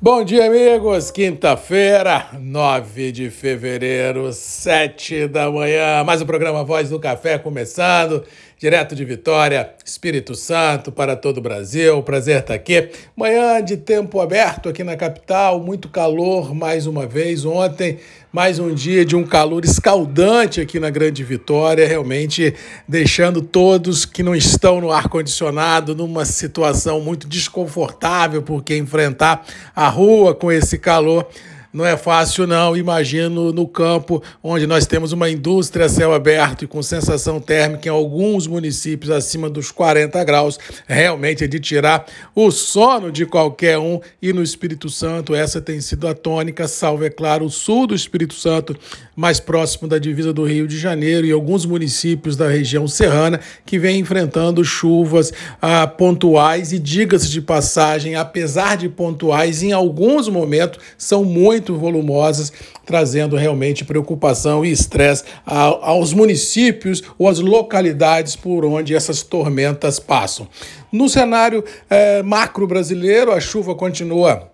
[0.00, 1.10] Bom dia, amigos.
[1.10, 6.04] Quinta-feira, 9 de fevereiro, 7 da manhã.
[6.04, 8.22] Mais um programa Voz do Café começando,
[8.58, 12.02] direto de Vitória, Espírito Santo, para todo o Brasil.
[12.02, 12.90] Prazer estar aqui.
[13.16, 17.44] Manhã de tempo aberto aqui na capital, muito calor mais uma vez.
[17.44, 17.98] Ontem
[18.32, 22.52] mais um dia de um calor escaldante aqui na Grande Vitória, realmente
[22.86, 30.34] deixando todos que não estão no ar-condicionado numa situação muito desconfortável, porque enfrentar a rua
[30.34, 31.28] com esse calor
[31.78, 32.76] não é fácil, não.
[32.76, 37.92] Imagino no campo, onde nós temos uma indústria céu aberto e com sensação térmica em
[37.92, 44.00] alguns municípios acima dos 40 graus, realmente é de tirar o sono de qualquer um.
[44.20, 47.94] E no Espírito Santo, essa tem sido a tônica, salvo, é claro, o sul do
[47.94, 48.76] Espírito Santo,
[49.14, 53.78] mais próximo da divisa do Rio de Janeiro e alguns municípios da região serrana que
[53.78, 60.80] vem enfrentando chuvas ah, pontuais e, diga-se de passagem, apesar de pontuais, em alguns momentos
[60.96, 62.52] são muito muito volumosas,
[62.86, 70.48] trazendo realmente preocupação e estresse aos municípios ou às localidades por onde essas tormentas passam.
[70.90, 74.50] No cenário é, macro brasileiro, a chuva continua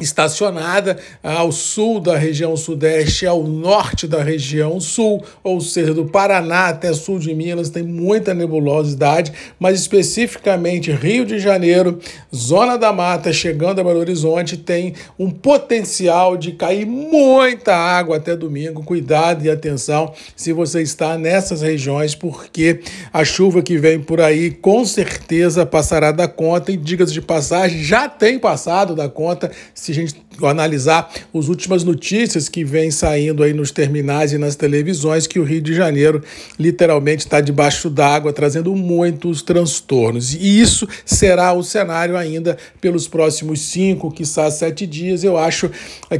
[0.00, 6.68] estacionada ao sul da região sudeste, ao norte da região sul, ou seja, do Paraná
[6.68, 11.98] até sul de Minas, tem muita nebulosidade, mas especificamente Rio de Janeiro,
[12.34, 18.34] Zona da Mata, chegando a Belo Horizonte, tem um potencial de cair muita água até
[18.34, 18.82] domingo.
[18.82, 22.80] Cuidado e atenção se você está nessas regiões, porque
[23.12, 27.82] a chuva que vem por aí com certeza passará da conta, e diga-se de passagem,
[27.82, 29.50] já tem passado da conta
[29.82, 34.54] se a gente analisar as últimas notícias que vêm saindo aí nos terminais e nas
[34.54, 36.22] televisões, que o Rio de Janeiro
[36.56, 40.34] literalmente está debaixo d'água, trazendo muitos transtornos.
[40.34, 45.24] E isso será o cenário ainda pelos próximos cinco, quiçá sete dias.
[45.24, 45.68] Eu acho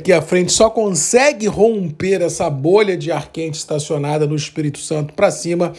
[0.03, 5.15] que a frente só consegue romper essa bolha de ar quente estacionada no Espírito Santo
[5.15, 5.73] para cima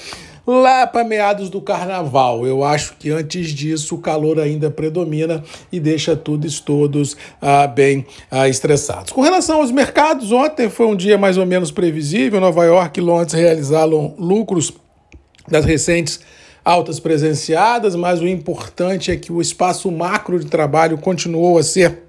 [0.46, 2.46] lá para meados do carnaval.
[2.46, 8.06] Eu acho que antes disso o calor ainda predomina e deixa todos todos ah, bem
[8.30, 9.12] ah, estressados.
[9.12, 12.40] Com relação aos mercados, ontem foi um dia mais ou menos previsível.
[12.40, 14.74] Nova York e Londres realizaram lucros
[15.48, 16.20] das recentes
[16.64, 22.04] altas presenciadas, mas o importante é que o espaço macro de trabalho continuou a ser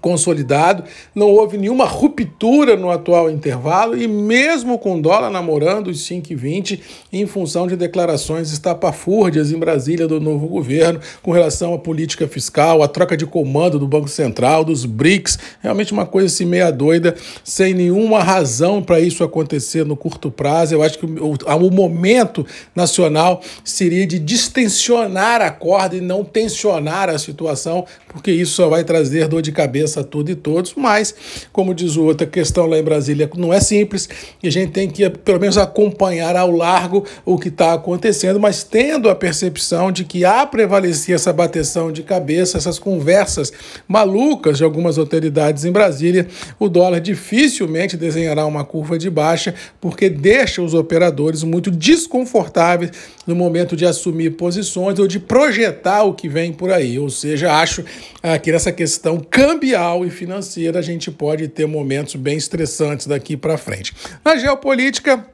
[0.00, 0.84] consolidado,
[1.14, 6.80] não houve nenhuma ruptura no atual intervalo e mesmo com dólar namorando os 5,20
[7.12, 12.82] em função de declarações estapafúrdias em Brasília do novo governo com relação à política fiscal,
[12.82, 17.14] à troca de comando do Banco Central, dos BRICS, realmente uma coisa assim meia doida,
[17.44, 20.74] sem nenhuma razão para isso acontecer no curto prazo.
[20.74, 27.08] Eu acho que o, o momento nacional seria de distensionar a corda e não tensionar
[27.08, 30.74] a situação, porque isso só vai trazer dor de cabeça cabeça a tudo e todos,
[30.76, 31.14] mas,
[31.52, 34.08] como diz o outro, a questão lá em Brasília não é simples
[34.42, 38.62] e a gente tem que, pelo menos, acompanhar ao largo o que está acontecendo, mas
[38.62, 43.52] tendo a percepção de que há prevalecer essa bateção de cabeça, essas conversas
[43.88, 46.26] malucas de algumas autoridades em Brasília,
[46.58, 52.90] o dólar dificilmente desenhará uma curva de baixa, porque deixa os operadores muito desconfortáveis
[53.26, 56.98] no momento de assumir posições ou de projetar o que vem por aí.
[56.98, 57.84] Ou seja, acho
[58.22, 63.06] ah, que nessa questão cambial social e financeira, a gente pode ter momentos bem estressantes
[63.06, 63.94] daqui para frente.
[64.24, 65.24] Na geopolítica,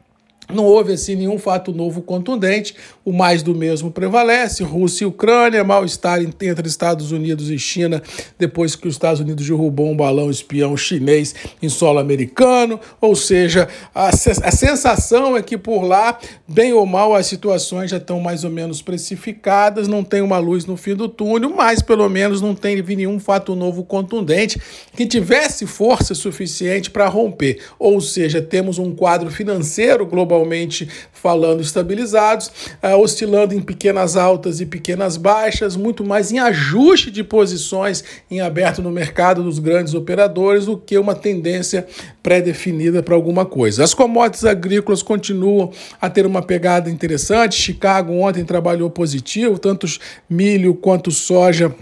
[0.52, 2.74] não houve assim nenhum fato novo contundente,
[3.04, 4.62] o mais do mesmo prevalece.
[4.62, 8.02] Rússia e Ucrânia, mal-estar entre Estados Unidos e China
[8.38, 12.78] depois que os Estados Unidos derrubou um balão espião chinês em solo americano.
[13.00, 17.96] Ou seja, a, a sensação é que por lá, bem ou mal, as situações já
[17.96, 22.08] estão mais ou menos precificadas, não tem uma luz no fim do túnel, mas pelo
[22.08, 24.60] menos não tem nenhum fato novo contundente
[24.94, 27.60] que tivesse força suficiente para romper.
[27.78, 32.50] Ou seja, temos um quadro financeiro global globalmente falando estabilizados,
[32.82, 38.41] uh, oscilando em pequenas altas e pequenas baixas, muito mais em ajuste de posições em
[38.41, 41.87] aberto no mercado dos grandes operadores do que uma tendência
[42.22, 43.82] pré-definida para alguma coisa.
[43.82, 47.56] As commodities agrícolas continuam a ter uma pegada interessante.
[47.56, 49.87] Chicago ontem trabalhou positivo, tanto
[50.28, 51.75] milho quanto soja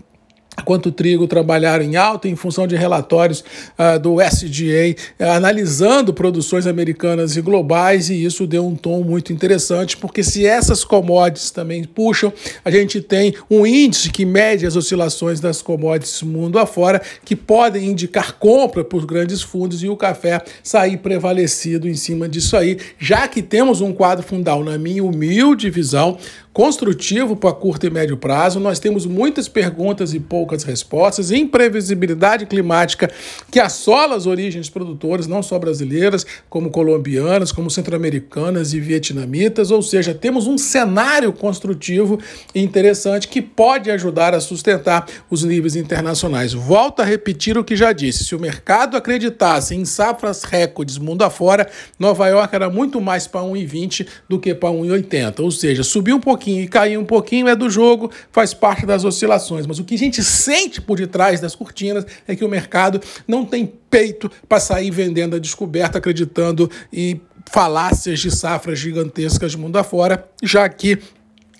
[0.64, 3.44] quanto o trigo trabalharam em alta em função de relatórios
[3.78, 9.32] uh, do SDA uh, analisando produções americanas e globais e isso deu um tom muito
[9.32, 12.32] interessante porque se essas commodities também puxam,
[12.64, 17.90] a gente tem um índice que mede as oscilações das commodities mundo afora que podem
[17.90, 23.28] indicar compra por grandes fundos e o café sair prevalecido em cima disso aí, já
[23.28, 26.19] que temos um quadro fundal na minha humilde visão
[26.55, 33.11] construtivo para curto e médio prazo, nós temos muitas perguntas e poucas respostas, imprevisibilidade climática
[33.51, 39.83] que assola as origens produtoras, não só brasileiras, como colombianas, como centro-americanas e vietnamitas, ou
[39.83, 42.21] seja, temos um cenário construtivo
[42.55, 46.53] interessante que pode ajudar a sustentar os níveis internacionais.
[46.53, 51.23] Volto a repetir o que já disse: se o mercado acreditasse em safras recordes mundo
[51.23, 51.69] afora,
[51.99, 55.41] Nova York era muito mais para 1,20 do que para 1,80.
[55.41, 59.05] Ou seja, subir um pouquinho e cair um pouquinho é do jogo, faz parte das
[59.05, 59.67] oscilações.
[59.67, 63.46] Mas o que a gente sente por detrás das cortinas é que o mercado não
[63.46, 67.20] tem peito para sair vendendo a descoberta, acreditando em
[67.50, 70.99] falácias de safras gigantescas mundo afora, já que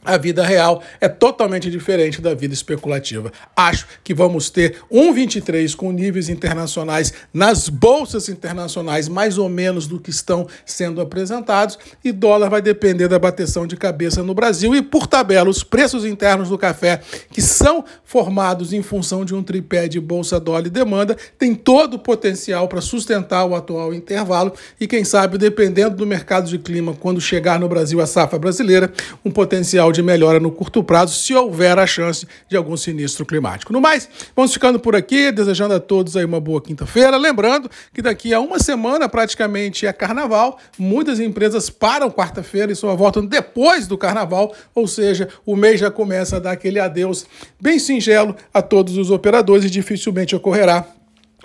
[0.05, 3.33] a vida real é totalmente diferente da vida especulativa.
[3.57, 9.99] Acho que vamos ter 1,23 com níveis internacionais nas bolsas internacionais, mais ou menos do
[9.99, 14.75] que estão sendo apresentados, e dólar vai depender da bateção de cabeça no Brasil.
[14.75, 17.01] E, por tabela, os preços internos do café,
[17.31, 21.95] que são formados em função de um tripé de bolsa, dólar e demanda, tem todo
[21.95, 24.53] o potencial para sustentar o atual intervalo.
[24.79, 28.93] E, quem sabe, dependendo do mercado de clima, quando chegar no Brasil a safra brasileira,
[29.25, 33.73] um potencial de melhora no curto prazo, se houver a chance de algum sinistro climático.
[33.73, 37.17] No mais, vamos ficando por aqui, desejando a todos aí uma boa quinta-feira.
[37.17, 42.95] Lembrando que daqui a uma semana praticamente é carnaval, muitas empresas param quarta-feira e só
[42.95, 47.27] voltam depois do carnaval, ou seja, o mês já começa a dar aquele adeus
[47.61, 50.87] bem singelo a todos os operadores e dificilmente ocorrerá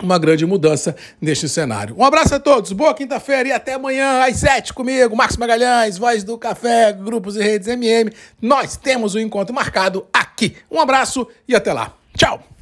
[0.04, 1.94] uma grande mudança neste cenário.
[1.98, 6.24] Um abraço a todos, boa quinta-feira e até amanhã às sete comigo, Marcos Magalhães, Voz
[6.24, 8.10] do Café, Grupos e Redes MM.
[8.40, 10.56] Nós temos o um encontro marcado aqui.
[10.70, 11.94] Um abraço e até lá.
[12.16, 12.59] Tchau!